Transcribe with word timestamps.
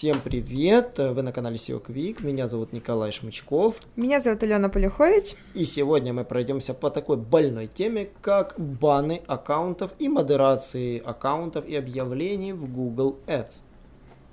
Всем 0.00 0.18
привет! 0.18 0.96
Вы 0.96 1.20
на 1.20 1.30
канале 1.30 1.56
SEO 1.56 1.84
Quick. 1.84 2.24
Меня 2.24 2.48
зовут 2.48 2.72
Николай 2.72 3.12
Шмычков. 3.12 3.76
Меня 3.96 4.20
зовут 4.20 4.42
Алена 4.42 4.70
Полюхович. 4.70 5.34
И 5.52 5.66
сегодня 5.66 6.14
мы 6.14 6.24
пройдемся 6.24 6.72
по 6.72 6.88
такой 6.88 7.18
больной 7.18 7.66
теме, 7.66 8.08
как 8.22 8.58
баны 8.58 9.20
аккаунтов 9.26 9.90
и 9.98 10.08
модерации 10.08 11.02
аккаунтов 11.04 11.68
и 11.68 11.76
объявлений 11.76 12.54
в 12.54 12.64
Google 12.72 13.18
Ads. 13.26 13.64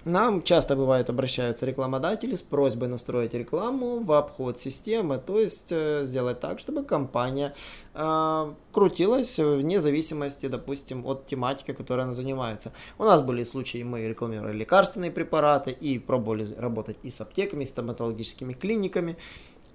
Нам 0.07 0.41
часто 0.41 0.77
бывает 0.77 1.09
обращаются 1.09 1.65
рекламодатели 1.65 2.33
с 2.33 2.41
просьбой 2.41 2.87
настроить 2.87 3.33
рекламу 3.33 3.99
в 3.99 4.13
обход 4.13 4.57
системы, 4.57 5.17
то 5.17 5.37
есть 5.37 5.67
э, 5.71 6.05
сделать 6.05 6.39
так, 6.39 6.59
чтобы 6.59 6.85
компания 6.85 7.53
э, 7.93 8.53
крутилась 8.71 9.37
вне 9.37 9.81
зависимости, 9.81 10.45
допустим, 10.45 11.05
от 11.05 11.25
тематики, 11.25 11.73
которой 11.73 12.05
она 12.05 12.13
занимается. 12.13 12.71
У 12.97 13.03
нас 13.03 13.21
были 13.21 13.43
случаи, 13.43 13.83
мы 13.83 14.07
рекламировали 14.07 14.55
лекарственные 14.55 15.11
препараты 15.11 15.71
и 15.71 15.99
пробовали 15.99 16.55
работать 16.57 16.97
и 17.03 17.11
с 17.11 17.19
аптеками, 17.19 17.63
и 17.63 17.67
с 17.67 17.71
стоматологическими 17.71 18.53
клиниками. 18.53 19.17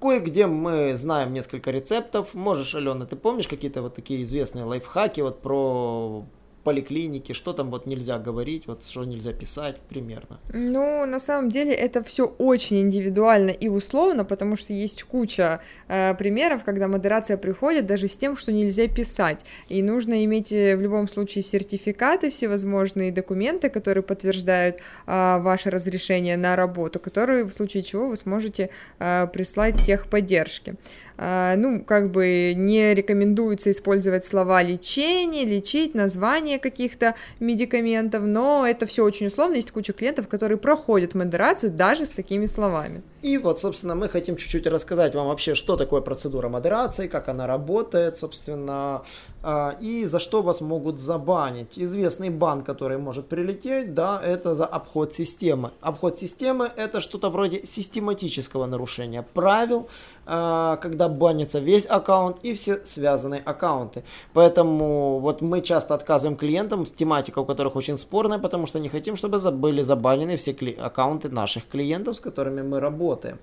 Кое-где 0.00 0.46
мы 0.46 0.96
знаем 0.96 1.34
несколько 1.34 1.70
рецептов. 1.70 2.32
Можешь, 2.32 2.74
Алена, 2.74 3.04
ты 3.04 3.16
помнишь 3.16 3.48
какие-то 3.48 3.82
вот 3.82 3.96
такие 3.96 4.22
известные 4.22 4.64
лайфхаки 4.64 5.20
вот 5.20 5.42
про 5.42 6.24
поликлинике, 6.62 7.34
что 7.34 7.52
там 7.52 7.70
вот 7.70 7.86
нельзя 7.86 8.18
говорить, 8.18 8.66
вот 8.66 8.84
что 8.84 9.04
нельзя 9.04 9.32
писать 9.32 9.76
примерно? 9.88 10.40
Ну, 10.52 11.06
на 11.06 11.18
самом 11.18 11.50
деле 11.50 11.72
это 11.72 12.02
все 12.02 12.26
очень 12.38 12.80
индивидуально 12.80 13.50
и 13.50 13.68
условно, 13.68 14.24
потому 14.24 14.56
что 14.56 14.72
есть 14.72 15.02
куча 15.02 15.60
э, 15.88 16.14
примеров, 16.14 16.64
когда 16.64 16.88
модерация 16.88 17.36
приходит 17.36 17.86
даже 17.86 18.08
с 18.08 18.16
тем, 18.16 18.36
что 18.36 18.52
нельзя 18.52 18.88
писать, 18.88 19.40
и 19.68 19.82
нужно 19.82 20.24
иметь 20.24 20.52
э, 20.52 20.76
в 20.76 20.80
любом 20.80 21.08
случае 21.08 21.42
сертификаты, 21.42 22.30
всевозможные 22.30 23.12
документы, 23.12 23.68
которые 23.68 24.02
подтверждают 24.02 24.78
э, 25.06 25.38
ваше 25.40 25.70
разрешение 25.70 26.36
на 26.36 26.56
работу, 26.56 27.00
которые 27.00 27.44
в 27.44 27.52
случае 27.52 27.82
чего 27.82 28.08
вы 28.08 28.16
сможете 28.16 28.70
э, 28.98 29.26
прислать 29.32 29.82
техподдержки. 29.82 30.76
А, 31.18 31.54
ну, 31.56 31.84
как 31.84 32.10
бы 32.10 32.52
не 32.56 32.94
рекомендуется 32.94 33.70
использовать 33.70 34.24
слова 34.24 34.62
лечение, 34.62 35.44
лечить, 35.44 35.94
название 35.94 36.51
каких-то 36.58 37.14
медикаментов, 37.40 38.22
но 38.22 38.66
это 38.66 38.86
все 38.86 39.04
очень 39.04 39.26
условно, 39.26 39.56
есть 39.56 39.70
куча 39.70 39.92
клиентов, 39.92 40.28
которые 40.28 40.58
проходят 40.58 41.14
модерацию 41.14 41.72
даже 41.72 42.06
с 42.06 42.10
такими 42.10 42.46
словами. 42.46 43.02
И 43.22 43.38
вот, 43.38 43.60
собственно, 43.60 43.94
мы 43.94 44.08
хотим 44.08 44.36
чуть-чуть 44.36 44.66
рассказать 44.66 45.14
вам 45.14 45.28
вообще, 45.28 45.54
что 45.54 45.76
такое 45.76 46.00
процедура 46.00 46.48
модерации, 46.48 47.06
как 47.06 47.28
она 47.28 47.46
работает, 47.46 48.16
собственно, 48.16 49.02
а, 49.42 49.76
и 49.80 50.04
за 50.06 50.18
что 50.18 50.42
вас 50.42 50.60
могут 50.60 50.98
забанить. 50.98 51.78
Известный 51.78 52.30
бан, 52.30 52.62
который 52.62 52.98
может 52.98 53.28
прилететь, 53.28 53.94
да, 53.94 54.20
это 54.22 54.54
за 54.54 54.66
обход 54.66 55.14
системы. 55.14 55.70
Обход 55.80 56.18
системы 56.18 56.70
это 56.76 57.00
что-то 57.00 57.30
вроде 57.30 57.64
систематического 57.64 58.66
нарушения 58.66 59.24
правил, 59.34 59.88
когда 60.24 61.08
банится 61.08 61.58
весь 61.58 61.86
аккаунт 61.86 62.38
и 62.42 62.54
все 62.54 62.78
связанные 62.84 63.42
аккаунты. 63.44 64.04
Поэтому 64.32 65.18
вот 65.18 65.40
мы 65.40 65.60
часто 65.62 65.94
отказываем 65.94 66.36
клиентам 66.36 66.86
с 66.86 66.92
тематикой, 66.92 67.42
у 67.42 67.46
которых 67.46 67.76
очень 67.76 67.98
спорная, 67.98 68.38
потому 68.38 68.66
что 68.66 68.78
не 68.78 68.88
хотим, 68.88 69.16
чтобы 69.16 69.38
были 69.50 69.82
забанены 69.82 70.36
все 70.36 70.52
аккаунты 70.78 71.28
наших 71.28 71.66
клиентов, 71.68 72.16
с 72.16 72.20
которыми 72.20 72.62
мы 72.62 72.80
работаем. 72.80 73.38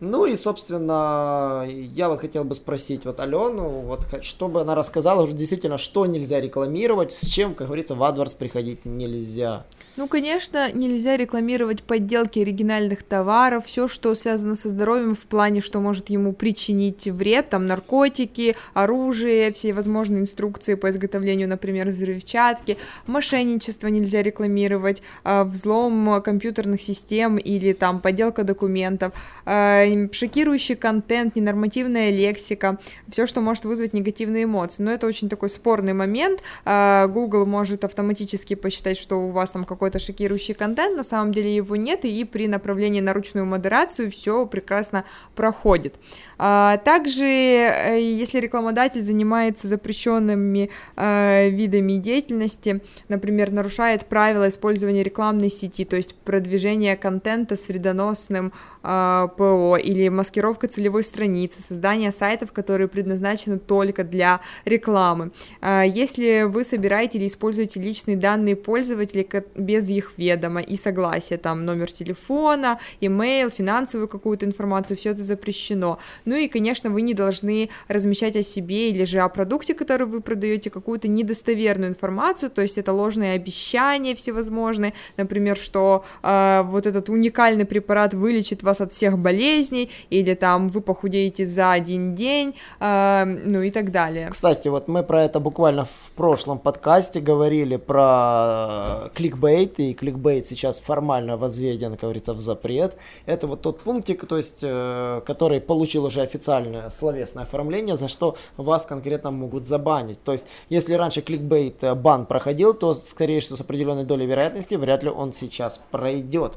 Ну 0.00 0.26
и, 0.26 0.34
собственно, 0.34 1.64
я 1.68 2.08
вот 2.08 2.20
хотел 2.20 2.42
бы 2.42 2.56
спросить 2.56 3.04
вот 3.04 3.20
Алену, 3.20 3.68
вот 3.68 4.00
чтобы 4.22 4.60
она 4.60 4.74
рассказала 4.74 5.22
уже 5.22 5.32
действительно, 5.32 5.78
что 5.78 6.06
нельзя 6.06 6.40
рекламировать, 6.40 7.12
с 7.12 7.28
чем, 7.28 7.54
как 7.54 7.68
говорится, 7.68 7.94
в 7.94 8.02
AdWords 8.02 8.36
приходить 8.36 8.84
нельзя. 8.84 9.64
Ну, 9.94 10.08
конечно, 10.08 10.72
нельзя 10.72 11.18
рекламировать 11.18 11.82
подделки 11.82 12.38
оригинальных 12.38 13.02
товаров, 13.02 13.66
все, 13.66 13.88
что 13.88 14.14
связано 14.14 14.56
со 14.56 14.70
здоровьем 14.70 15.14
в 15.14 15.20
плане, 15.20 15.60
что 15.60 15.80
может 15.80 16.08
ему 16.08 16.32
причинить 16.32 17.06
вред, 17.08 17.50
там 17.50 17.66
наркотики, 17.66 18.56
оружие, 18.72 19.52
все 19.52 19.74
возможные 19.74 20.22
инструкции 20.22 20.76
по 20.76 20.88
изготовлению, 20.88 21.46
например, 21.46 21.88
взрывчатки, 21.90 22.78
мошенничество 23.06 23.88
нельзя 23.88 24.22
рекламировать, 24.22 25.02
а, 25.24 25.44
взлом 25.44 26.22
компьютерных 26.22 26.80
систем 26.80 27.36
или 27.36 27.74
там 27.74 28.00
подделка 28.00 28.44
документов, 28.44 29.12
а, 29.44 29.84
шокирующий 30.12 30.74
контент, 30.74 31.36
ненормативная 31.36 32.08
лексика, 32.08 32.78
все, 33.10 33.26
что 33.26 33.42
может 33.42 33.66
вызвать 33.66 33.92
негативные 33.92 34.44
эмоции. 34.44 34.82
Но 34.82 34.90
это 34.90 35.06
очень 35.06 35.28
такой 35.28 35.50
спорный 35.50 35.92
момент. 35.92 36.40
А, 36.64 37.08
Google 37.08 37.44
может 37.44 37.84
автоматически 37.84 38.54
посчитать, 38.54 38.96
что 38.96 39.16
у 39.16 39.30
вас 39.30 39.50
там 39.50 39.66
какой 39.66 39.81
какой-то 39.82 39.98
шокирующий 39.98 40.54
контент, 40.54 40.96
на 40.96 41.02
самом 41.02 41.32
деле 41.32 41.56
его 41.56 41.74
нет, 41.74 42.04
и 42.04 42.24
при 42.24 42.46
направлении 42.46 43.00
на 43.00 43.12
ручную 43.12 43.44
модерацию 43.46 44.12
все 44.12 44.46
прекрасно 44.46 45.04
проходит. 45.34 45.96
А, 46.38 46.76
также, 46.78 47.24
э, 47.24 48.00
если 48.00 48.38
рекламодатель 48.38 49.02
занимается 49.02 49.66
запрещенными 49.66 50.70
а, 50.94 51.48
видами 51.48 51.94
деятельности, 51.94 52.80
например, 53.08 53.50
нарушает 53.50 54.06
правила 54.06 54.48
использования 54.48 55.02
рекламной 55.02 55.50
сети, 55.50 55.84
то 55.84 55.96
есть 55.96 56.14
продвижение 56.14 56.96
контента 56.96 57.56
с 57.56 57.66
вредоносным 57.66 58.52
а, 58.52 58.71
ПО 58.82 59.76
или 59.76 60.08
маскировка 60.08 60.68
целевой 60.68 61.04
страницы, 61.04 61.62
создание 61.62 62.10
сайтов, 62.10 62.52
которые 62.52 62.88
предназначены 62.88 63.58
только 63.58 64.04
для 64.04 64.40
рекламы. 64.64 65.30
Если 65.62 66.42
вы 66.42 66.64
собираете 66.64 67.18
или 67.18 67.26
используете 67.26 67.80
личные 67.80 68.16
данные 68.16 68.56
пользователей 68.56 69.28
без 69.54 69.88
их 69.88 70.12
ведома 70.16 70.60
и 70.60 70.76
согласия, 70.76 71.36
там 71.36 71.64
номер 71.64 71.90
телефона, 71.92 72.78
имейл, 73.00 73.50
финансовую 73.50 74.08
какую-то 74.08 74.46
информацию, 74.46 74.96
все 74.96 75.10
это 75.10 75.22
запрещено. 75.22 75.98
Ну 76.24 76.36
и, 76.36 76.48
конечно, 76.48 76.90
вы 76.90 77.02
не 77.02 77.14
должны 77.14 77.70
размещать 77.88 78.36
о 78.36 78.42
себе 78.42 78.90
или 78.90 79.04
же 79.04 79.20
о 79.20 79.28
продукте, 79.28 79.74
который 79.74 80.06
вы 80.06 80.20
продаете, 80.20 80.70
какую-то 80.70 81.08
недостоверную 81.08 81.90
информацию, 81.90 82.50
то 82.50 82.62
есть 82.62 82.78
это 82.78 82.92
ложные 82.92 83.34
обещания 83.34 84.14
всевозможные, 84.14 84.92
например, 85.16 85.56
что 85.56 86.04
э, 86.22 86.62
вот 86.64 86.86
этот 86.86 87.08
уникальный 87.08 87.64
препарат 87.64 88.14
вылечит 88.14 88.62
вас 88.62 88.71
от 88.80 88.92
всех 88.92 89.18
болезней, 89.18 89.90
или 90.10 90.34
там 90.34 90.68
вы 90.68 90.80
похудеете 90.80 91.46
за 91.46 91.72
один 91.72 92.14
день, 92.14 92.54
э, 92.80 93.24
ну 93.24 93.62
и 93.62 93.70
так 93.70 93.90
далее. 93.90 94.28
Кстати, 94.30 94.68
вот 94.68 94.88
мы 94.88 95.02
про 95.02 95.24
это 95.24 95.40
буквально 95.40 95.84
в 95.84 96.10
прошлом 96.16 96.58
подкасте 96.58 97.20
говорили 97.20 97.76
про 97.76 99.10
кликбейт, 99.14 99.42
кликбейт, 99.42 99.80
и 99.80 99.94
кликбейт 99.94 100.46
сейчас 100.46 100.78
формально 100.78 101.36
возведен, 101.36 101.92
как 101.92 102.00
говорится, 102.00 102.34
в 102.34 102.40
запрет. 102.40 102.96
Это 103.26 103.46
вот 103.46 103.62
тот 103.62 103.80
пунктик, 103.80 104.26
то 104.26 104.36
есть, 104.36 104.60
э, 104.62 105.20
который 105.26 105.60
получил 105.60 106.04
уже 106.04 106.20
официальное 106.20 106.90
словесное 106.90 107.44
оформление, 107.44 107.96
за 107.96 108.08
что 108.08 108.36
вас 108.56 108.86
конкретно 108.86 109.30
могут 109.30 109.66
забанить. 109.66 110.22
То 110.22 110.32
есть, 110.32 110.46
если 110.68 110.94
раньше 110.94 111.22
кликбейт 111.22 111.82
э, 111.82 111.94
бан 111.94 112.26
проходил, 112.26 112.74
то, 112.74 112.94
скорее 112.94 113.40
всего, 113.40 113.56
с 113.56 113.60
определенной 113.60 114.04
долей 114.04 114.26
вероятности, 114.26 114.74
вряд 114.74 115.02
ли 115.02 115.10
он 115.10 115.32
сейчас 115.32 115.80
пройдет. 115.90 116.54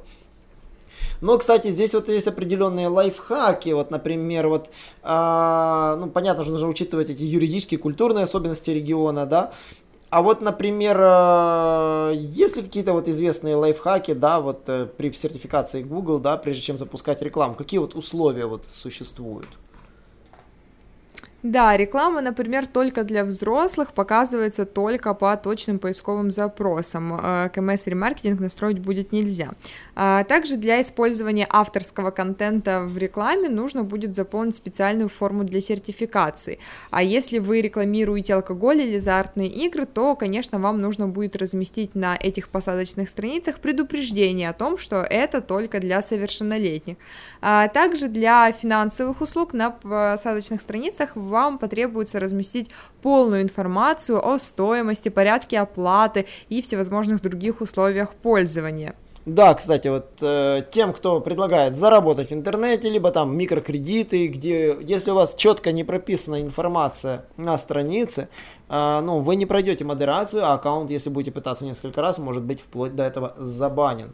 Но, 1.21 1.37
кстати, 1.37 1.71
здесь 1.71 1.93
вот 1.93 2.09
есть 2.09 2.27
определенные 2.27 2.87
лайфхаки. 2.87 3.69
Вот, 3.69 3.91
например, 3.91 4.47
вот, 4.47 4.69
а, 5.03 5.97
ну, 5.97 6.09
понятно, 6.09 6.43
что 6.43 6.51
нужно 6.53 6.67
учитывать 6.67 7.09
эти 7.09 7.23
юридические, 7.23 7.79
культурные 7.79 8.23
особенности 8.23 8.71
региона, 8.71 9.25
да. 9.25 9.51
А 10.09 10.21
вот, 10.21 10.41
например, 10.41 10.97
э, 10.97 12.13
есть 12.15 12.55
ли 12.55 12.63
какие-то 12.63 12.93
вот 12.93 13.07
известные 13.09 13.55
лайфхаки, 13.55 14.13
да, 14.13 14.39
вот 14.39 14.61
э, 14.67 14.85
при 14.85 15.11
сертификации 15.11 15.83
Google, 15.83 16.19
да, 16.19 16.37
прежде 16.37 16.61
чем 16.61 16.77
запускать 16.77 17.21
рекламу, 17.21 17.55
какие 17.55 17.79
вот 17.79 17.95
условия 17.95 18.45
вот 18.45 18.63
существуют? 18.69 19.47
Да, 21.45 21.77
реклама, 21.77 22.21
например, 22.21 22.65
только 22.65 23.03
для 23.03 23.23
взрослых 23.23 23.93
показывается 23.93 24.65
только 24.65 25.13
по 25.13 25.37
точным 25.37 25.77
поисковым 25.77 26.31
запросам. 26.31 27.13
Э, 27.13 27.49
КМС-ремаркетинг 27.53 28.39
настроить 28.39 28.79
будет 28.79 29.11
нельзя. 29.11 29.51
А 29.95 30.23
также 30.23 30.57
для 30.57 30.81
использования 30.81 31.45
авторского 31.47 32.09
контента 32.09 32.85
в 32.87 32.97
рекламе 32.97 33.47
нужно 33.47 33.83
будет 33.83 34.15
заполнить 34.15 34.55
специальную 34.55 35.07
форму 35.07 35.43
для 35.43 35.61
сертификации. 35.61 36.57
А 36.89 37.03
если 37.03 37.37
вы 37.37 37.61
рекламируете 37.61 38.33
алкоголь 38.33 38.81
или 38.81 38.95
азартные 38.95 39.49
игры, 39.49 39.85
то, 39.85 40.15
конечно, 40.15 40.57
вам 40.57 40.81
нужно 40.81 41.07
будет 41.07 41.35
разместить 41.35 41.93
на 41.93 42.15
этих 42.15 42.49
посадочных 42.49 43.07
страницах 43.07 43.59
предупреждение 43.59 44.49
о 44.49 44.53
том, 44.53 44.79
что 44.79 45.03
это 45.07 45.41
только 45.41 45.79
для 45.79 46.01
совершеннолетних. 46.01 46.95
А 47.41 47.67
также 47.67 48.07
для 48.07 48.51
финансовых 48.51 49.21
услуг 49.21 49.53
на 49.53 49.69
посадочных 49.69 50.59
страницах 50.59 51.11
в 51.13 51.34
вам 51.35 51.57
потребуется 51.57 52.21
разместить 52.21 52.71
полную 53.01 53.41
информацию 53.41 54.25
о 54.25 54.39
стоимости, 54.39 55.09
порядке 55.09 55.59
оплаты 55.59 56.27
и 56.47 56.61
всевозможных 56.61 57.21
других 57.21 57.59
условиях 57.59 58.13
пользования. 58.13 58.95
Да, 59.25 59.53
кстати, 59.53 59.89
вот 59.89 60.05
э, 60.21 60.61
тем, 60.71 60.93
кто 60.93 61.19
предлагает 61.19 61.75
заработать 61.75 62.29
в 62.29 62.33
интернете, 62.33 62.89
либо 62.89 63.11
там 63.11 63.35
микрокредиты, 63.35 64.27
где, 64.27 64.77
если 64.79 65.11
у 65.11 65.15
вас 65.15 65.35
четко 65.35 65.71
не 65.71 65.83
прописана 65.83 66.41
информация 66.41 67.25
на 67.35 67.57
странице, 67.57 68.29
э, 68.69 69.01
ну, 69.03 69.19
вы 69.19 69.35
не 69.35 69.45
пройдете 69.45 69.83
модерацию, 69.83 70.45
а 70.45 70.53
аккаунт, 70.53 70.89
если 70.91 71.09
будете 71.09 71.31
пытаться 71.31 71.65
несколько 71.65 72.01
раз, 72.01 72.17
может 72.17 72.43
быть 72.43 72.61
вплоть 72.61 72.95
до 72.95 73.03
этого 73.03 73.33
забанен. 73.37 74.13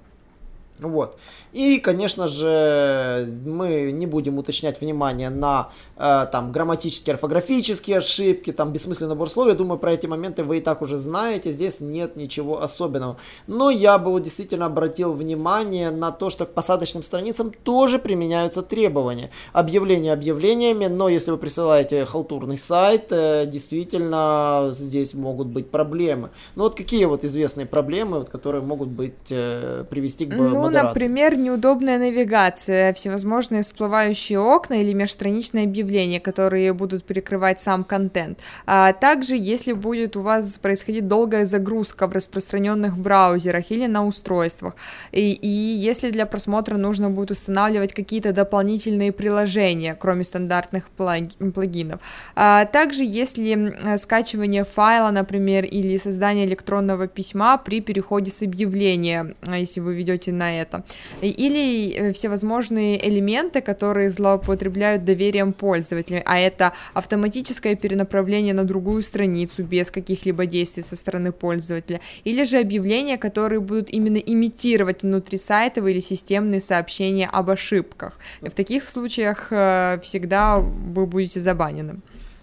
Вот. 0.81 1.17
И, 1.53 1.77
конечно 1.77 2.27
же, 2.27 3.29
мы 3.45 3.91
не 3.91 4.07
будем 4.07 4.39
уточнять 4.39 4.81
внимание 4.81 5.29
на 5.29 5.69
э, 5.95 6.25
там 6.31 6.51
грамматические, 6.51 7.13
орфографические 7.13 7.97
ошибки, 7.97 8.51
там 8.51 8.71
бессмысленный 8.71 9.09
набор 9.09 9.29
слов. 9.29 9.47
Я 9.47 9.53
думаю, 9.53 9.77
про 9.77 9.93
эти 9.93 10.07
моменты 10.07 10.43
вы 10.43 10.57
и 10.57 10.61
так 10.61 10.81
уже 10.81 10.97
знаете. 10.97 11.51
Здесь 11.51 11.81
нет 11.81 12.15
ничего 12.15 12.63
особенного. 12.63 13.17
Но 13.45 13.69
я 13.69 13.99
бы 13.99 14.11
вот 14.11 14.23
действительно 14.23 14.65
обратил 14.65 15.13
внимание 15.13 15.91
на 15.91 16.11
то, 16.11 16.31
что 16.31 16.47
к 16.47 16.53
посадочным 16.53 17.03
страницам 17.03 17.51
тоже 17.63 17.99
применяются 17.99 18.63
требования. 18.63 19.29
Объявления 19.53 20.13
объявлениями, 20.13 20.87
но 20.87 21.09
если 21.09 21.29
вы 21.29 21.37
присылаете 21.37 22.05
халтурный 22.05 22.57
сайт, 22.57 23.11
э, 23.11 23.45
действительно 23.45 24.69
здесь 24.71 25.13
могут 25.13 25.47
быть 25.47 25.69
проблемы. 25.69 26.29
Ну 26.55 26.63
вот 26.63 26.75
какие 26.75 27.05
вот 27.05 27.23
известные 27.23 27.67
проблемы, 27.67 28.19
вот, 28.19 28.29
которые 28.29 28.63
могут 28.63 28.89
быть 28.89 29.29
э, 29.29 29.85
привести 29.87 30.25
к 30.25 30.35
ну? 30.35 30.70
Например, 30.71 31.37
неудобная 31.37 31.97
навигация, 31.97 32.93
всевозможные 32.93 33.63
всплывающие 33.63 34.39
окна 34.39 34.75
или 34.75 34.93
межстраничные 34.93 35.65
объявления, 35.65 36.19
которые 36.19 36.73
будут 36.73 37.03
перекрывать 37.03 37.59
сам 37.59 37.83
контент. 37.83 38.39
А 38.65 38.93
также, 38.93 39.35
если 39.35 39.73
будет 39.73 40.15
у 40.17 40.21
вас 40.21 40.57
происходить 40.57 41.07
долгая 41.07 41.45
загрузка 41.45 42.07
в 42.07 42.13
распространенных 42.13 42.97
браузерах 42.97 43.71
или 43.71 43.85
на 43.85 44.05
устройствах, 44.05 44.75
и, 45.11 45.31
и 45.31 45.47
если 45.47 46.11
для 46.11 46.25
просмотра 46.25 46.77
нужно 46.77 47.09
будет 47.09 47.31
устанавливать 47.31 47.93
какие-то 47.93 48.33
дополнительные 48.33 49.11
приложения, 49.11 49.95
кроме 49.99 50.23
стандартных 50.23 50.89
плагинов. 50.89 51.99
А 52.35 52.65
также, 52.65 53.03
если 53.03 53.97
скачивание 53.97 54.65
файла, 54.65 55.11
например, 55.11 55.65
или 55.65 55.97
создание 55.97 56.45
электронного 56.45 57.07
письма 57.07 57.57
при 57.57 57.81
переходе 57.81 58.31
с 58.31 58.41
объявления, 58.41 59.35
а 59.45 59.57
если 59.57 59.79
вы 59.79 59.95
ведете 59.95 60.31
на 60.31 60.50
это. 60.59 60.83
Или 61.21 61.93
э, 61.93 62.13
всевозможные 62.13 63.07
элементы, 63.07 63.61
которые 63.61 64.09
злоупотребляют 64.09 65.05
доверием 65.05 65.53
пользователя, 65.53 66.21
а 66.25 66.39
это 66.39 66.73
автоматическое 66.93 67.75
перенаправление 67.75 68.53
на 68.53 68.63
другую 68.63 69.03
страницу 69.03 69.63
без 69.63 69.91
каких-либо 69.91 70.45
действий 70.45 70.83
со 70.83 70.95
стороны 70.95 71.31
пользователя, 71.31 71.99
или 72.23 72.43
же 72.43 72.59
объявления, 72.59 73.17
которые 73.17 73.59
будут 73.59 73.89
именно 73.89 74.17
имитировать 74.17 75.03
внутрисайтовые 75.03 75.93
или 75.93 76.01
системные 76.01 76.61
сообщения 76.61 77.27
об 77.31 77.49
ошибках. 77.49 78.19
В 78.41 78.51
таких 78.51 78.87
случаях 78.87 79.47
э, 79.51 79.99
всегда 80.03 80.57
вы 80.59 81.05
будете 81.05 81.39
забанены. 81.39 82.01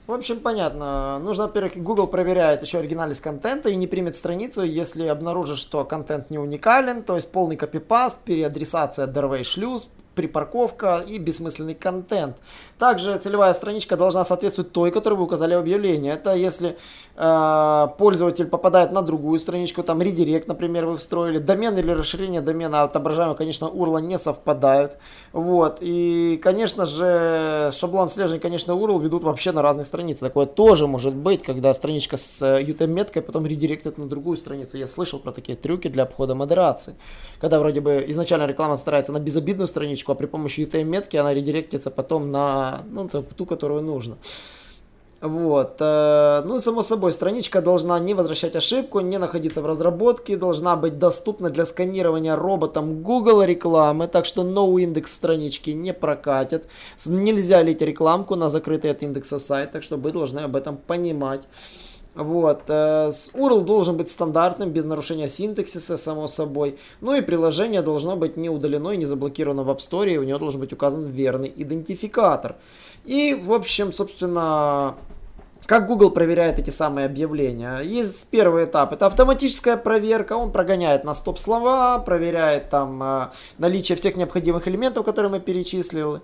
В 0.08 0.12
общем, 0.12 0.40
понятно. 0.40 1.18
Нужно, 1.18 1.44
во-первых, 1.48 1.76
Google 1.76 2.06
проверяет 2.06 2.62
еще 2.62 2.78
оригинальность 2.78 3.20
контента 3.20 3.68
и 3.68 3.76
не 3.76 3.86
примет 3.86 4.16
страницу, 4.16 4.62
если 4.62 5.04
обнаружит, 5.04 5.58
что 5.58 5.84
контент 5.84 6.30
не 6.30 6.38
уникален, 6.38 7.02
то 7.02 7.16
есть 7.16 7.30
полный 7.30 7.56
копипаст, 7.56 8.24
переадресация 8.24 9.06
Doorway 9.06 9.44
шлюз, 9.44 9.90
припарковка 10.18 11.04
и 11.06 11.16
бессмысленный 11.18 11.76
контент. 11.76 12.36
Также 12.76 13.16
целевая 13.18 13.52
страничка 13.54 13.96
должна 13.96 14.24
соответствовать 14.24 14.72
той, 14.72 14.90
которую 14.90 15.18
вы 15.18 15.24
указали 15.26 15.54
в 15.54 15.58
объявлении. 15.58 16.12
Это 16.12 16.34
если 16.34 16.76
э, 17.16 17.86
пользователь 17.98 18.46
попадает 18.46 18.90
на 18.90 19.02
другую 19.02 19.38
страничку, 19.38 19.84
там 19.84 20.02
редирект, 20.02 20.48
например, 20.48 20.86
вы 20.86 20.96
встроили, 20.96 21.38
домен 21.38 21.78
или 21.78 21.92
расширение 21.92 22.40
домена 22.40 22.82
отображаемого, 22.82 23.36
конечно, 23.36 23.66
URL 23.66 24.00
не 24.02 24.18
совпадают. 24.18 24.92
Вот. 25.32 25.78
И, 25.80 26.40
конечно 26.42 26.84
же, 26.84 27.70
шаблон 27.72 28.08
слежения, 28.08 28.40
конечно, 28.40 28.72
URL 28.72 29.00
ведут 29.00 29.22
вообще 29.22 29.52
на 29.52 29.62
разные 29.62 29.84
страницы. 29.84 30.24
Такое 30.24 30.46
тоже 30.46 30.88
может 30.88 31.14
быть, 31.14 31.44
когда 31.44 31.72
страничка 31.74 32.16
с 32.16 32.42
UTM-меткой 32.42 33.22
потом 33.22 33.46
редиректит 33.46 33.98
на 33.98 34.08
другую 34.08 34.36
страницу. 34.36 34.76
Я 34.76 34.88
слышал 34.88 35.20
про 35.20 35.30
такие 35.30 35.56
трюки 35.56 35.88
для 35.88 36.02
обхода 36.02 36.34
модерации. 36.34 36.96
Когда 37.40 37.60
вроде 37.60 37.80
бы 37.80 38.04
изначально 38.08 38.46
реклама 38.46 38.76
старается 38.76 39.12
на 39.12 39.20
безобидную 39.20 39.68
страничку, 39.68 40.07
а 40.12 40.14
при 40.14 40.26
помощи 40.26 40.60
UTM-метки 40.60 41.16
она 41.16 41.34
редиректится 41.34 41.90
потом 41.90 42.30
на 42.30 42.82
ну, 42.90 43.08
ту, 43.08 43.46
которую 43.46 43.82
нужно. 43.82 44.16
Вот. 45.20 45.76
Э, 45.80 46.42
ну, 46.44 46.60
само 46.60 46.82
собой, 46.82 47.10
страничка 47.10 47.60
должна 47.60 47.98
не 47.98 48.14
возвращать 48.14 48.54
ошибку, 48.54 49.00
не 49.00 49.18
находиться 49.18 49.60
в 49.60 49.66
разработке, 49.66 50.36
должна 50.36 50.76
быть 50.76 50.98
доступна 50.98 51.50
для 51.50 51.66
сканирования 51.66 52.36
роботом 52.36 53.02
Google 53.02 53.42
рекламы, 53.42 54.06
так 54.06 54.26
что 54.26 54.42
no-индекс 54.42 55.12
странички 55.12 55.70
не 55.70 55.92
прокатит. 55.92 56.66
Нельзя 57.06 57.62
лить 57.62 57.82
рекламку 57.82 58.36
на 58.36 58.48
закрытый 58.48 58.92
от 58.92 59.02
индекса 59.02 59.40
сайт, 59.40 59.72
так 59.72 59.82
что 59.82 59.96
вы 59.96 60.12
должны 60.12 60.40
об 60.40 60.54
этом 60.54 60.76
понимать. 60.76 61.42
Вот. 62.18 62.62
Э, 62.66 63.10
URL 63.34 63.62
должен 63.62 63.96
быть 63.96 64.10
стандартным, 64.10 64.70
без 64.70 64.84
нарушения 64.84 65.28
синтаксиса, 65.28 65.96
само 65.96 66.26
собой. 66.26 66.76
Ну 67.00 67.14
и 67.14 67.20
приложение 67.20 67.80
должно 67.80 68.16
быть 68.16 68.36
не 68.36 68.50
удалено 68.50 68.90
и 68.90 68.96
не 68.96 69.06
заблокировано 69.06 69.62
в 69.62 69.70
App 69.70 69.78
Store, 69.78 70.12
и 70.12 70.18
у 70.18 70.24
него 70.24 70.38
должен 70.40 70.60
быть 70.60 70.72
указан 70.72 71.06
верный 71.06 71.52
идентификатор. 71.54 72.56
И, 73.04 73.34
в 73.34 73.52
общем, 73.52 73.92
собственно, 73.92 74.96
как 75.66 75.86
Google 75.86 76.10
проверяет 76.10 76.58
эти 76.58 76.70
самые 76.70 77.04
объявления? 77.04 77.80
Есть 77.80 78.30
первый 78.30 78.64
этап, 78.64 78.92
это 78.94 79.04
автоматическая 79.04 79.76
проверка, 79.76 80.32
он 80.32 80.50
прогоняет 80.50 81.04
на 81.04 81.14
стоп-слова, 81.14 81.98
проверяет 81.98 82.70
там 82.70 83.02
э, 83.02 83.26
наличие 83.58 83.98
всех 83.98 84.16
необходимых 84.16 84.66
элементов, 84.66 85.04
которые 85.04 85.30
мы 85.30 85.40
перечислили. 85.40 86.22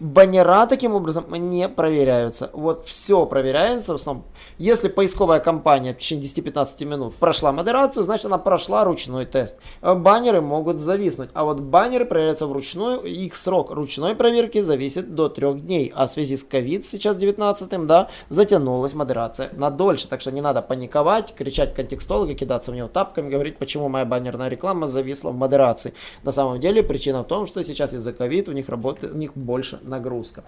Баннера 0.00 0.66
таким 0.66 0.94
образом 0.94 1.26
не 1.30 1.68
проверяются. 1.68 2.50
Вот 2.52 2.86
все 2.86 3.24
проверяется 3.24 3.92
в 3.92 3.96
основном. 3.96 4.24
Если 4.58 4.88
поисковая 4.88 5.38
компания 5.38 5.94
в 5.94 5.98
течение 5.98 6.26
10-15 6.26 6.84
минут 6.84 7.14
прошла 7.14 7.52
модерацию, 7.52 8.02
значит 8.02 8.26
она 8.26 8.38
прошла 8.38 8.82
ручной 8.84 9.26
тест. 9.26 9.58
Баннеры 9.80 10.40
могут 10.40 10.80
зависнуть, 10.80 11.30
а 11.34 11.44
вот 11.44 11.60
баннеры 11.60 12.04
проверяются 12.04 12.48
вручную, 12.48 13.02
их 13.02 13.36
срок 13.36 13.70
ручной 13.70 14.16
проверки 14.16 14.60
зависит 14.60 15.14
до 15.14 15.28
3 15.28 15.54
дней. 15.60 15.92
А 15.94 16.06
в 16.06 16.10
связи 16.10 16.36
с 16.36 16.44
COVID 16.48 16.82
сейчас 16.82 17.16
19 17.16 17.86
да, 17.86 18.08
затянул 18.28 18.61
затянулась 18.62 18.94
модерация 18.94 19.50
на 19.52 19.70
дольше, 19.70 20.08
так 20.08 20.20
что 20.20 20.30
не 20.30 20.40
надо 20.40 20.62
паниковать, 20.62 21.34
кричать 21.34 21.74
контекстолога, 21.74 22.34
кидаться 22.34 22.70
в 22.70 22.74
него 22.74 22.88
тапками, 22.88 23.30
говорить, 23.30 23.58
почему 23.58 23.88
моя 23.88 24.04
баннерная 24.04 24.48
реклама 24.48 24.86
зависла 24.86 25.30
в 25.30 25.36
модерации. 25.36 25.92
На 26.22 26.32
самом 26.32 26.60
деле 26.60 26.82
причина 26.82 27.22
в 27.22 27.26
том, 27.26 27.46
что 27.46 27.62
сейчас 27.64 27.92
из-за 27.92 28.12
ковид 28.12 28.48
у 28.48 28.52
них 28.52 28.68
работает, 28.68 29.14
у 29.14 29.16
них 29.16 29.32
больше 29.34 29.78
нагрузка. 29.82 30.44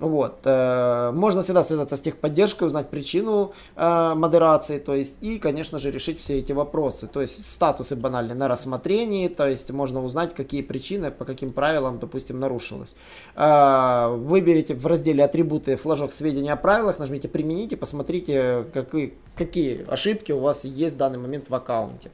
Вот. 0.00 0.40
Э, 0.44 1.10
можно 1.12 1.42
всегда 1.42 1.62
связаться 1.62 1.96
с 1.96 2.00
техподдержкой, 2.00 2.68
узнать 2.68 2.88
причину 2.88 3.52
э, 3.74 4.14
модерации, 4.14 4.78
то 4.78 4.94
есть, 4.94 5.16
и, 5.22 5.38
конечно 5.38 5.78
же, 5.78 5.90
решить 5.90 6.20
все 6.20 6.38
эти 6.38 6.52
вопросы. 6.52 7.08
То 7.08 7.20
есть, 7.20 7.44
статусы 7.44 7.96
банальные 7.96 8.36
на 8.36 8.46
рассмотрении, 8.46 9.26
то 9.28 9.48
есть, 9.48 9.70
можно 9.72 10.04
узнать, 10.04 10.34
какие 10.34 10.62
причины, 10.62 11.10
по 11.10 11.24
каким 11.24 11.50
правилам, 11.50 11.98
допустим, 11.98 12.38
нарушилось. 12.38 12.94
Э, 13.34 14.14
выберите 14.16 14.74
в 14.74 14.86
разделе 14.86 15.24
атрибуты 15.24 15.76
флажок 15.76 16.12
сведения 16.12 16.52
о 16.52 16.56
правилах, 16.56 16.98
нажмите 16.98 17.26
применить 17.26 17.72
и 17.72 17.76
посмотрите, 17.76 18.66
какие, 18.72 19.14
какие 19.36 19.84
ошибки 19.88 20.30
у 20.30 20.38
вас 20.38 20.64
есть 20.64 20.94
в 20.94 20.98
данный 20.98 21.18
момент 21.18 21.46
в 21.48 21.54
аккаунте. 21.54 22.10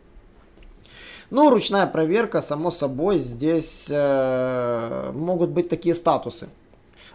Ну, 1.31 1.51
ручная 1.51 1.87
проверка, 1.87 2.41
само 2.41 2.71
собой, 2.71 3.19
здесь 3.19 3.89
э, 3.91 5.11
могут 5.13 5.51
быть 5.51 5.69
такие 5.69 5.95
статусы 5.95 6.49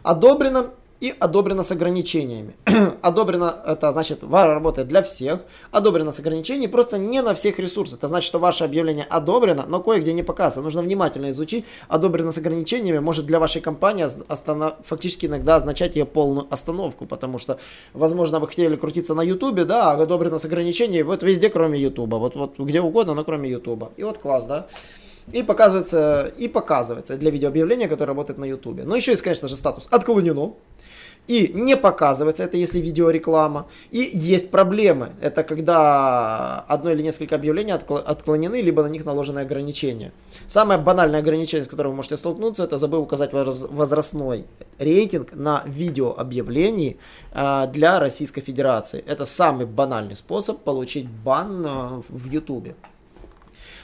одобрено 0.03 0.71
и 0.99 1.13
одобрено 1.17 1.63
с 1.63 1.71
ограничениями. 1.71 2.55
одобрено, 3.01 3.55
это 3.65 3.91
значит, 3.91 4.19
работает 4.23 4.87
для 4.87 5.01
всех, 5.01 5.41
одобрено 5.71 6.11
с 6.11 6.19
ограничениями, 6.19 6.69
просто 6.69 6.97
не 6.97 7.21
на 7.21 7.33
всех 7.33 7.59
ресурсах. 7.59 7.99
Это 7.99 8.07
значит, 8.07 8.27
что 8.27 8.39
ваше 8.39 8.65
объявление 8.65 9.05
одобрено, 9.09 9.65
но 9.67 9.79
кое-где 9.79 10.13
не 10.13 10.23
показано. 10.23 10.63
Нужно 10.63 10.81
внимательно 10.81 11.29
изучить. 11.29 11.65
Одобрено 11.87 12.31
с 12.31 12.37
ограничениями 12.37 12.99
может 12.99 13.25
для 13.25 13.39
вашей 13.39 13.61
компании 13.61 14.07
останов... 14.27 14.73
фактически 14.85 15.25
иногда 15.25 15.55
означать 15.55 15.95
ее 15.95 16.05
полную 16.05 16.47
остановку, 16.49 17.05
потому 17.05 17.39
что, 17.39 17.59
возможно, 17.93 18.39
вы 18.39 18.47
хотели 18.47 18.75
крутиться 18.75 19.13
на 19.13 19.21
Ютубе, 19.21 19.65
да, 19.65 19.91
а 19.91 20.01
одобрено 20.01 20.37
с 20.37 20.45
ограничениями, 20.45 21.03
вот 21.03 21.23
везде, 21.23 21.49
кроме 21.49 21.79
Ютуба, 21.79 22.17
вот, 22.17 22.35
вот 22.35 22.59
где 22.59 22.81
угодно, 22.81 23.13
но 23.13 23.23
кроме 23.23 23.49
Ютуба. 23.49 23.91
И 23.95 24.03
вот 24.03 24.17
класс, 24.17 24.45
да. 24.45 24.67
И 25.31 25.43
показывается, 25.43 26.31
и 26.37 26.47
показывается 26.47 27.17
для 27.17 27.31
видеообъявления, 27.31 27.87
которое 27.87 28.09
работает 28.09 28.39
на 28.39 28.45
YouTube. 28.45 28.81
Но 28.85 28.95
еще 28.95 29.11
есть, 29.11 29.23
конечно 29.23 29.47
же, 29.47 29.55
статус 29.55 29.87
отклонено. 29.91 30.53
и 31.29 31.51
не 31.53 31.77
показывается, 31.77 32.43
это 32.43 32.57
если 32.57 32.79
видеореклама. 32.79 33.67
И 33.91 33.99
есть 34.13 34.49
проблемы, 34.49 35.09
это 35.21 35.43
когда 35.43 36.61
одно 36.67 36.89
или 36.89 37.03
несколько 37.03 37.35
объявлений 37.35 37.71
отклонены, 37.71 38.61
либо 38.61 38.81
на 38.81 38.87
них 38.87 39.05
наложены 39.05 39.41
ограничения. 39.41 40.11
Самое 40.47 40.79
банальное 40.79 41.19
ограничение, 41.19 41.65
с 41.65 41.67
которым 41.67 41.91
вы 41.91 41.97
можете 41.97 42.17
столкнуться, 42.17 42.63
это 42.63 42.79
забыл 42.79 43.01
указать 43.01 43.31
возрастной 43.31 44.45
рейтинг 44.79 45.33
на 45.33 45.61
видеообъявлений 45.67 46.97
э, 47.31 47.67
для 47.71 47.99
Российской 47.99 48.41
Федерации. 48.41 49.03
Это 49.05 49.25
самый 49.25 49.67
банальный 49.67 50.15
способ 50.15 50.63
получить 50.63 51.07
бан 51.07 51.63
э, 51.63 52.01
в 52.09 52.25
YouTube. 52.25 52.69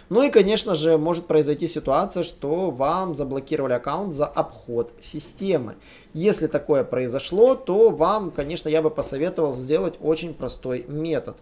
Ну 0.10 0.22
и, 0.22 0.30
конечно 0.30 0.76
же, 0.76 0.98
может 0.98 1.26
произойти 1.26 1.68
ситуация, 1.68 2.24
что 2.24 2.70
вам 2.70 3.16
заблокировали 3.16 3.74
аккаунт 3.74 4.14
за 4.14 4.28
обход 4.28 4.92
системы. 5.02 5.76
Если 6.14 6.48
такое 6.48 6.84
произошло, 6.84 7.56
то 7.56 7.90
вам, 7.90 8.30
конечно, 8.30 8.70
я 8.70 8.82
бы 8.84 8.92
посоветовал 8.92 9.54
сделать 9.54 9.96
очень 10.00 10.34
простой 10.34 10.86
метод. 10.88 11.38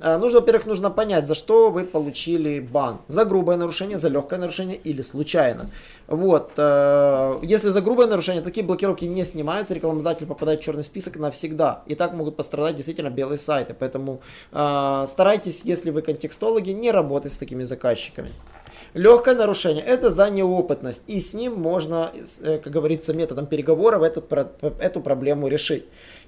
А, 0.00 0.18
нужно, 0.18 0.40
во-первых, 0.40 0.66
нужно 0.66 0.90
понять, 0.90 1.26
за 1.26 1.34
что 1.34 1.70
вы 1.70 1.84
получили 1.84 2.60
бан. 2.60 2.98
За 3.08 3.24
грубое 3.24 3.56
нарушение, 3.56 3.98
за 3.98 4.08
легкое 4.08 4.38
нарушение 4.38 4.76
или 4.76 5.02
случайно. 5.02 5.70
Вот. 6.08 6.52
Э, 6.56 7.38
если 7.42 7.68
за 7.68 7.80
грубое 7.80 8.06
нарушение, 8.06 8.42
такие 8.42 8.66
блокировки 8.66 9.04
не 9.04 9.24
снимаются, 9.24 9.74
рекламодатель 9.74 10.26
попадает 10.26 10.60
в 10.60 10.64
черный 10.64 10.84
список 10.84 11.16
навсегда. 11.16 11.82
И 11.86 11.94
так 11.94 12.14
могут 12.14 12.36
пострадать 12.36 12.76
действительно 12.76 13.10
белые 13.10 13.38
сайты. 13.38 13.74
Поэтому 13.78 14.20
э, 14.52 15.04
старайтесь, 15.08 15.62
если 15.64 15.90
вы 15.90 16.02
контекстологи, 16.02 16.70
не 16.70 16.90
работать 16.90 17.32
с 17.32 17.38
такими 17.38 17.64
заказчиками. 17.64 18.30
Легкое 18.94 19.34
нарушение– 19.34 19.82
это 19.86 20.10
за 20.10 20.28
неопытность, 20.28 21.02
и 21.06 21.18
с 21.18 21.32
ним 21.32 21.54
можно, 21.54 22.10
э, 22.42 22.58
как 22.58 22.72
говорится, 22.72 23.14
методом 23.14 23.46
переговоров 23.46 24.02
эту, 24.02 24.22
эту 24.80 25.00
проблему 25.00 25.48
решить. 25.48 25.84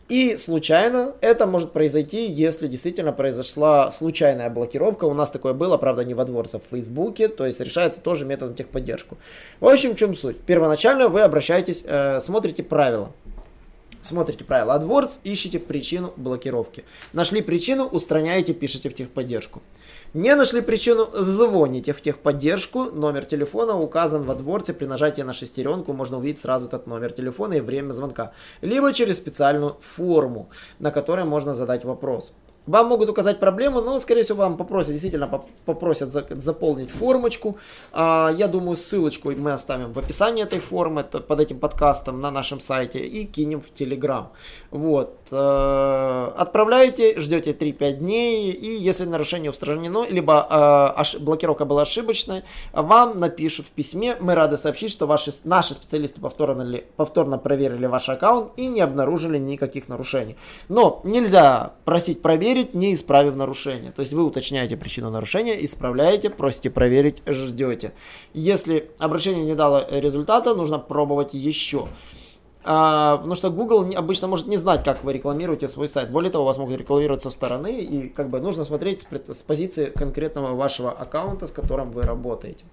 И 0.09 0.37
случайно 0.37 1.12
это 1.21 1.47
может 1.47 1.73
произойти, 1.73 2.26
если 2.26 2.68
действительно 2.68 3.12
произошла 3.12 3.90
случайная 3.90 4.50
блокировка. 4.50 5.06
У 5.06 5.14
нас 5.14 5.30
такое 5.30 5.54
было, 5.54 5.78
правда, 5.78 6.04
не 6.04 6.12
во 6.12 6.25
дворце, 6.26 6.59
а 6.59 6.61
в 6.61 6.71
Фейсбуке. 6.71 7.28
То 7.28 7.47
есть 7.47 7.61
решается 7.61 8.02
тоже 8.02 8.26
методом 8.26 8.54
техподдержку. 8.54 9.16
В 9.61 9.66
общем, 9.66 9.94
в 9.94 9.97
чем 9.97 10.14
суть? 10.14 10.38
Первоначально 10.40 11.09
вы 11.09 11.23
обращаетесь, 11.23 11.85
э, 11.87 12.21
смотрите 12.21 12.62
правила. 12.62 13.12
Смотрите 14.02 14.44
правила 14.44 14.78
AdWords, 14.78 15.21
ищите 15.25 15.59
причину 15.59 16.12
блокировки. 16.16 16.85
Нашли 17.14 17.40
причину, 17.40 17.87
устраняете, 17.87 18.52
пишите 18.52 18.90
в 18.90 18.94
техподдержку. 18.94 19.62
Не 20.14 20.37
нашли 20.37 20.62
причину, 20.62 21.09
звоните 21.12 21.92
в 21.92 22.00
техподдержку. 22.00 22.85
Номер 22.85 23.25
телефона 23.25 23.80
указан 23.80 24.23
во 24.23 24.35
дворце. 24.35 24.73
При 24.73 24.87
нажатии 24.87 25.23
на 25.23 25.33
шестеренку 25.33 25.92
можно 25.92 26.18
увидеть 26.18 26.38
сразу 26.38 26.66
этот 26.66 26.87
номер 26.87 27.11
телефона 27.11 27.54
и 27.54 27.61
время 27.61 27.92
звонка. 27.92 28.30
Либо 28.62 28.92
через 28.92 29.16
специальную 29.16 29.76
форму, 29.80 30.49
на 30.78 30.92
которой 30.92 31.25
можно 31.25 31.54
задать 31.54 31.85
вопрос. 31.85 32.33
Вам 32.66 32.87
могут 32.87 33.11
указать 33.11 33.40
проблему, 33.40 33.83
но, 33.83 34.00
скорее 34.00 34.23
всего, 34.23 34.38
вам 34.38 34.56
попросят, 34.56 34.92
действительно 34.92 35.42
попросят 35.66 36.12
заполнить 36.42 36.90
формочку. 36.90 37.59
А, 37.92 38.33
я 38.38 38.49
думаю, 38.49 38.76
ссылочку 38.76 39.33
мы 39.33 39.52
оставим 39.52 39.92
в 39.92 39.99
описании 39.99 40.44
этой 40.44 40.61
формы, 40.61 41.04
под 41.04 41.40
этим 41.40 41.59
подкастом 41.59 42.21
на 42.21 42.30
нашем 42.30 42.61
сайте 42.61 43.00
и 43.00 43.26
кинем 43.26 43.61
в 43.61 43.75
Телеграм. 43.75 44.33
Вот. 44.71 45.14
Э, 45.36 46.32
отправляете, 46.36 47.18
ждете 47.18 47.50
3-5 47.50 47.92
дней, 47.94 48.52
и 48.52 48.76
если 48.78 49.04
нарушение 49.04 49.50
устранено, 49.50 50.06
либо 50.08 50.94
э, 50.96 51.18
блокировка 51.18 51.64
была 51.64 51.82
ошибочной, 51.82 52.44
вам 52.72 53.18
напишут 53.18 53.66
в 53.66 53.70
письме, 53.70 54.16
мы 54.20 54.34
рады 54.34 54.56
сообщить, 54.56 54.92
что 54.92 55.06
ваши, 55.06 55.32
наши 55.44 55.74
специалисты 55.74 56.20
повторно, 56.20 56.80
повторно 56.96 57.38
проверили 57.38 57.86
ваш 57.86 58.08
аккаунт 58.08 58.52
и 58.56 58.68
не 58.68 58.80
обнаружили 58.80 59.38
никаких 59.38 59.88
нарушений. 59.88 60.36
Но 60.68 61.00
нельзя 61.02 61.72
просить 61.84 62.22
проверить, 62.22 62.74
не 62.74 62.94
исправив 62.94 63.34
нарушение. 63.34 63.90
То 63.90 64.02
есть 64.02 64.12
вы 64.12 64.24
уточняете 64.24 64.76
причину 64.76 65.10
нарушения, 65.10 65.64
исправляете, 65.64 66.30
просите 66.30 66.70
проверить, 66.70 67.22
ждете. 67.26 67.92
Если 68.34 68.90
обращение 68.98 69.44
не 69.44 69.54
дало 69.56 69.84
результата, 69.90 70.54
нужно 70.54 70.78
пробовать 70.78 71.34
еще. 71.34 71.88
А, 72.66 73.18
потому 73.18 73.35
что 73.35 73.50
Google 73.50 73.92
обычно 73.94 74.26
может 74.26 74.47
не 74.47 74.56
знать, 74.56 74.83
как 74.85 75.04
вы 75.04 75.12
рекламируете 75.12 75.68
свой 75.68 75.87
сайт. 75.87 76.11
Более 76.11 76.30
того, 76.30 76.44
вас 76.44 76.56
могут 76.56 76.78
рекламировать 76.78 77.21
со 77.21 77.30
стороны, 77.30 77.80
и 77.80 78.09
как 78.09 78.28
бы 78.28 78.40
нужно 78.40 78.64
смотреть 78.64 79.06
с, 79.28 79.42
позиции 79.42 79.87
конкретного 79.87 80.54
вашего 80.54 80.90
аккаунта, 80.90 81.47
с 81.47 81.52
которым 81.52 81.90
вы 81.90 82.02
работаете. 82.02 82.64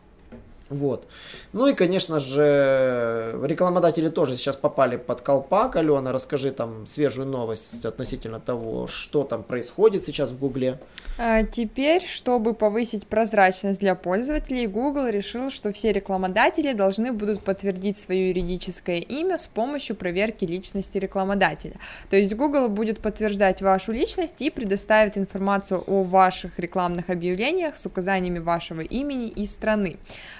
Вот. 0.72 1.06
Ну 1.52 1.68
и, 1.68 1.74
конечно 1.74 2.20
же, 2.20 3.38
рекламодатели 3.44 4.10
тоже 4.10 4.38
сейчас 4.38 4.56
попали 4.56 4.96
под 4.96 5.22
колпак. 5.22 5.76
Алена, 5.76 6.12
расскажи 6.14 6.52
там 6.52 6.88
свежую 6.88 7.28
новость 7.28 7.86
относительно 7.86 8.40
того, 8.40 8.88
что 8.88 9.24
там 9.24 9.44
происходит 9.44 10.06
сейчас 10.06 10.32
в 10.32 10.40
Гугле. 10.40 10.80
А 11.18 11.44
теперь, 11.44 12.04
чтобы 12.06 12.54
повысить 12.54 13.06
прозрачность 13.06 13.82
для 13.82 13.96
пользователей, 13.96 14.66
Google 14.66 15.08
решил, 15.08 15.52
что 15.52 15.74
все 15.74 15.92
рекламодатели 15.92 16.72
должны 16.72 17.12
будут 17.12 17.44
подтвердить 17.44 17.98
свое 17.98 18.30
юридическое 18.30 19.00
имя 19.00 19.38
с 19.38 19.48
помощью 19.48 19.98
проверки 19.98 20.46
личности 20.46 20.98
рекламодателя. 20.98 21.76
То 22.10 22.16
есть 22.16 22.34
Google 22.34 22.70
будет 22.70 23.02
подтверждать 23.02 23.62
вашу 23.62 23.92
личность 23.92 24.42
и 24.42 24.50
предоставит 24.50 25.18
информацию 25.18 25.84
о 25.86 26.04
ваших 26.04 26.58
рекламных 26.58 27.10
объявлениях 27.10 27.76
с 27.76 27.86
указаниями 27.86 28.40
вашего 28.40 28.82
имени 28.82 29.28
и 29.28 29.46
страны. 29.46 29.98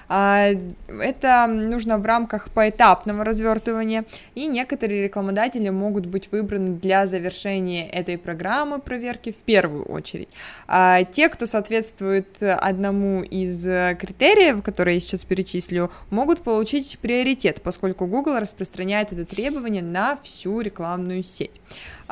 А, 0.08 0.21
это 0.88 1.48
нужно 1.48 1.98
в 1.98 2.06
рамках 2.06 2.50
поэтапного 2.52 3.24
развертывания, 3.24 4.06
и 4.36 4.48
некоторые 4.48 5.04
рекламодатели 5.04 5.70
могут 5.70 6.06
быть 6.06 6.32
выбраны 6.32 6.78
для 6.78 7.08
завершения 7.08 7.90
этой 7.90 8.18
программы 8.18 8.80
проверки 8.80 9.32
в 9.32 9.44
первую 9.44 9.86
очередь. 9.86 10.30
А 10.68 11.04
те, 11.04 11.30
кто 11.30 11.46
соответствует 11.46 12.42
одному 12.42 13.22
из 13.24 13.64
критериев, 13.98 14.64
которые 14.64 14.96
я 14.96 15.02
сейчас 15.02 15.24
перечислю, 15.24 15.92
могут 16.10 16.42
получить 16.42 17.00
приоритет, 17.00 17.62
поскольку 17.62 18.06
Google 18.06 18.40
распространяет 18.40 19.14
это 19.14 19.26
требование 19.26 19.84
на 19.84 20.18
всю 20.24 20.62
рекламную 20.62 21.24
сеть. 21.24 21.62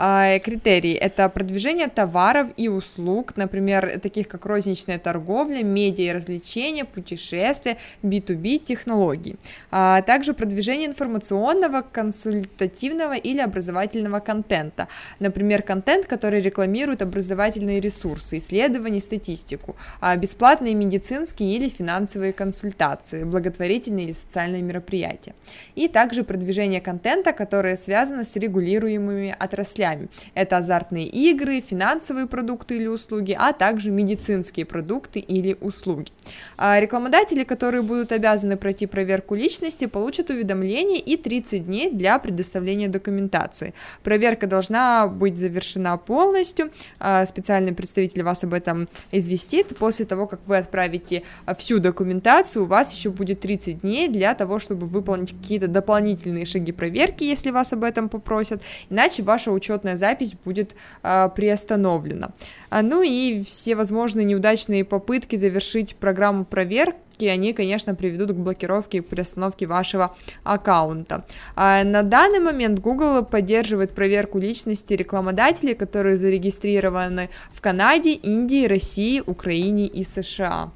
А, 0.01 0.39
критерии– 0.39 0.93
это 0.95 1.27
продвижение 1.27 1.89
товаров 1.89 2.47
и 2.55 2.69
услуг, 2.69 3.33
например, 3.35 3.99
таких 3.99 4.29
как 4.29 4.45
розничная 4.45 4.97
торговля, 4.97 5.61
медиа 5.61 6.11
и 6.11 6.13
развлечения, 6.13 6.85
путешествия, 6.85 7.77
B2B 8.03 8.59
технологий. 8.59 9.35
А 9.71 10.01
также 10.01 10.33
продвижение 10.33 10.87
информационного, 10.87 11.81
консультативного 11.81 13.13
или 13.13 13.39
образовательного 13.39 14.19
контента, 14.19 14.87
например, 15.19 15.61
контент, 15.61 16.05
который 16.05 16.41
рекламирует 16.41 17.01
образовательные 17.01 17.79
ресурсы, 17.79 18.37
исследования, 18.37 18.99
статистику, 18.99 19.75
а 20.01 20.15
бесплатные 20.15 20.73
медицинские 20.73 21.55
или 21.55 21.69
финансовые 21.69 22.33
консультации, 22.33 23.23
благотворительные 23.23 24.05
или 24.05 24.13
социальные 24.13 24.61
мероприятия. 24.61 25.33
И 25.75 25.87
также 25.87 26.23
продвижение 26.23 26.81
контента, 26.81 27.33
которое 27.33 27.75
связано 27.75 28.23
с 28.23 28.35
регулируемыми 28.35 29.35
отраслями. 29.37 30.09
Это 30.33 30.57
азартные 30.57 31.07
игры, 31.07 31.61
финансовые 31.61 32.27
продукты 32.27 32.77
или 32.77 32.87
услуги, 32.87 33.35
а 33.37 33.53
также 33.53 33.91
медицинские 33.91 34.65
продукты 34.65 35.19
или 35.19 35.57
услуги. 35.61 36.11
А 36.57 36.79
рекламодатели, 36.79 37.43
которые 37.43 37.78
будут 37.81 38.11
обязаны 38.11 38.57
пройти 38.57 38.85
проверку 38.85 39.35
личности, 39.35 39.85
получат 39.85 40.29
уведомление 40.29 40.99
и 40.99 41.17
30 41.17 41.65
дней 41.65 41.91
для 41.91 42.19
предоставления 42.19 42.87
документации. 42.87 43.73
Проверка 44.03 44.47
должна 44.47 45.07
быть 45.07 45.37
завершена 45.37 45.97
полностью, 45.97 46.71
а 46.99 47.25
специальный 47.25 47.73
представитель 47.73 48.23
вас 48.23 48.43
об 48.43 48.53
этом 48.53 48.87
известит. 49.11 49.77
После 49.77 50.05
того, 50.05 50.27
как 50.27 50.39
вы 50.47 50.57
отправите 50.57 51.23
всю 51.57 51.79
документацию, 51.79 52.63
у 52.63 52.67
вас 52.67 52.93
еще 52.93 53.09
будет 53.09 53.41
30 53.41 53.81
дней 53.81 54.07
для 54.07 54.33
того, 54.33 54.59
чтобы 54.59 54.85
выполнить 54.85 55.31
какие-то 55.31 55.67
дополнительные 55.67 56.45
шаги 56.45 56.71
проверки, 56.71 57.23
если 57.23 57.51
вас 57.51 57.73
об 57.73 57.83
этом 57.83 58.09
попросят, 58.09 58.61
иначе 58.89 59.23
ваша 59.23 59.51
учетная 59.51 59.97
запись 59.97 60.33
будет 60.45 60.75
а, 61.03 61.29
приостановлена. 61.29 62.31
А, 62.69 62.81
ну 62.81 63.01
и 63.01 63.43
все 63.43 63.75
возможные 63.75 64.25
неудачные 64.25 64.83
попытки 64.85 65.35
завершить 65.35 65.95
программу 65.95 66.45
проверки 66.45 66.97
они, 67.27 67.53
конечно, 67.53 67.95
приведут 67.95 68.31
к 68.31 68.35
блокировке 68.35 68.99
и 68.99 69.01
приостановке 69.01 69.65
вашего 69.65 70.15
аккаунта. 70.43 71.25
А 71.55 71.83
на 71.83 72.03
данный 72.03 72.39
момент 72.39 72.79
Google 72.79 73.25
поддерживает 73.25 73.91
проверку 73.91 74.39
личности 74.39 74.93
рекламодателей, 74.93 75.75
которые 75.75 76.17
зарегистрированы 76.17 77.29
в 77.53 77.61
Канаде, 77.61 78.13
Индии, 78.13 78.67
России, 78.67 79.21
Украине 79.25 79.87
и 79.87 80.03
США. 80.03 80.71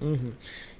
Угу. 0.00 0.32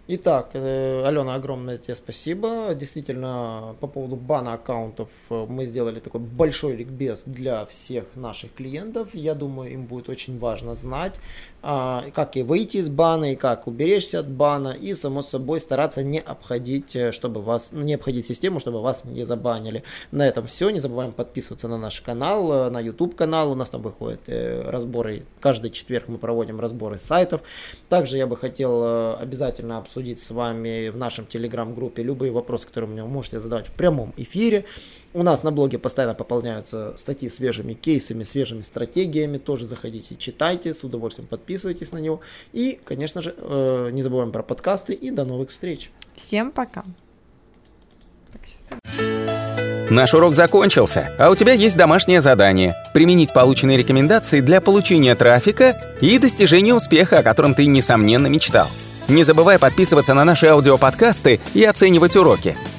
Итак, 0.08 0.50
э, 0.52 1.02
Алена, 1.04 1.34
огромное 1.34 1.78
тебе 1.78 1.96
спасибо. 1.96 2.74
Действительно, 2.76 3.74
по 3.80 3.88
поводу 3.88 4.14
бана 4.14 4.52
аккаунтов 4.52 5.08
э, 5.30 5.46
мы 5.48 5.66
сделали 5.66 5.98
такой 5.98 6.20
большой 6.20 6.76
ликбез 6.76 7.24
для 7.24 7.66
всех 7.66 8.04
наших 8.14 8.54
клиентов. 8.54 9.08
Я 9.14 9.34
думаю, 9.34 9.72
им 9.72 9.84
будет 9.86 10.08
очень 10.08 10.38
важно 10.38 10.76
знать, 10.76 11.18
как 11.66 12.36
и 12.36 12.42
выйти 12.42 12.76
из 12.76 12.88
бана, 12.88 13.32
и 13.32 13.36
как 13.36 13.66
уберечься 13.66 14.20
от 14.20 14.28
бана, 14.28 14.68
и, 14.68 14.94
само 14.94 15.22
собой, 15.22 15.58
стараться 15.58 16.02
не 16.02 16.20
обходить, 16.20 16.94
э, 16.94 17.10
чтобы 17.10 17.42
вас, 17.42 17.70
ну, 17.72 17.82
не 17.82 17.94
обходить 17.94 18.26
систему, 18.26 18.60
чтобы 18.60 18.80
вас 18.80 19.04
не 19.04 19.24
забанили. 19.24 19.82
На 20.12 20.28
этом 20.28 20.46
все. 20.46 20.70
Не 20.70 20.80
забываем 20.80 21.12
подписываться 21.12 21.66
на 21.66 21.76
наш 21.76 22.00
канал, 22.00 22.70
на 22.70 22.80
YouTube 22.80 23.16
канал. 23.16 23.50
У 23.50 23.54
нас 23.54 23.70
там 23.70 23.82
выходят 23.82 24.20
разборы. 24.28 25.24
Каждый 25.40 25.70
четверг 25.70 26.08
мы 26.08 26.18
проводим 26.18 26.60
разборы 26.60 26.98
сайтов. 26.98 27.42
Также 27.88 28.16
я 28.16 28.26
бы 28.26 28.36
хотел 28.36 29.16
обязательно 29.16 29.78
обсудить 29.78 30.20
с 30.20 30.30
вами 30.30 30.88
в 30.90 30.96
нашем 30.96 31.26
телеграм-группе 31.26 32.02
любые 32.02 32.30
вопросы, 32.30 32.66
которые 32.66 32.90
вы 32.90 33.08
можете 33.08 33.40
задавать 33.40 33.66
в 33.66 33.72
прямом 33.72 34.12
эфире. 34.16 34.64
У 35.14 35.22
нас 35.22 35.42
на 35.42 35.50
блоге 35.50 35.78
постоянно 35.78 36.14
пополняются 36.14 36.94
статьи 36.96 37.30
свежими 37.30 37.74
кейсами, 37.74 38.24
свежими 38.24 38.62
стратегиями. 38.62 39.38
Тоже 39.38 39.64
заходите, 39.64 40.14
читайте, 40.16 40.74
с 40.74 40.84
удовольствием 40.84 41.26
подписывайтесь 41.28 41.92
на 41.92 41.98
него. 41.98 42.20
И, 42.52 42.78
конечно 42.84 43.22
же, 43.22 43.34
э, 43.36 43.90
не 43.92 44.02
забываем 44.02 44.32
про 44.32 44.42
подкасты 44.42 44.92
и 44.92 45.10
до 45.10 45.24
новых 45.24 45.50
встреч. 45.50 45.90
Всем 46.14 46.50
пока. 46.50 46.84
Наш 49.88 50.14
урок 50.14 50.34
закончился, 50.34 51.14
а 51.16 51.30
у 51.30 51.36
тебя 51.36 51.52
есть 51.52 51.76
домашнее 51.76 52.20
задание– 52.20 52.74
применить 52.94 53.32
полученные 53.32 53.78
рекомендации 53.78 54.40
для 54.40 54.60
получения 54.60 55.14
трафика 55.14 55.96
и 56.00 56.18
достижения 56.18 56.74
успеха, 56.74 57.20
о 57.20 57.22
котором 57.22 57.54
ты, 57.54 57.66
несомненно, 57.66 58.26
мечтал. 58.26 58.66
Не 59.08 59.22
забывай 59.22 59.60
подписываться 59.60 60.14
на 60.14 60.24
наши 60.24 60.46
аудиоподкасты 60.46 61.38
и 61.54 61.62
оценивать 61.62 62.16
уроки. 62.16 62.56